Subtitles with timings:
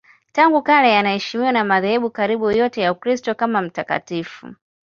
[0.31, 4.55] Tangu kale anaheshimiwa na madhehebu karibu yote ya Ukristo kama mtakatifu.